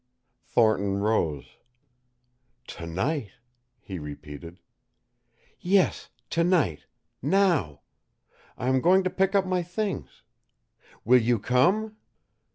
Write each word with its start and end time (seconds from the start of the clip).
Thornton 0.47 0.97
rose. 0.97 1.57
"To 2.69 2.87
night," 2.87 3.33
he 3.81 3.99
repeated. 3.99 4.59
"Yes, 5.59 6.09
to 6.31 6.43
night 6.43 6.85
now. 7.21 7.81
I 8.57 8.67
am 8.67 8.81
going 8.81 9.03
to 9.03 9.11
pick 9.11 9.35
up 9.35 9.45
my 9.45 9.61
things. 9.61 10.23
Will 11.05 11.21
you 11.21 11.37
come?" 11.37 11.97